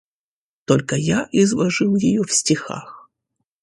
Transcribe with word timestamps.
Только 0.65 0.95
я 0.95 1.29
изложил 1.31 1.95
ее 1.95 2.23
в 2.23 2.31
стихах. 2.31 3.07